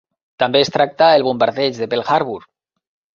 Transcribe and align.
També 0.43 0.61
es 0.65 0.71
tracta 0.77 1.09
el 1.17 1.25
bombardeig 1.27 1.77
de 1.83 1.89
Pearl 1.91 2.09
Harbor. 2.15 2.49